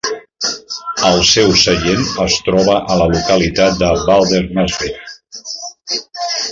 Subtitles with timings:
[1.09, 5.17] El seu seient es troba a la localitat de Valdemarsvik.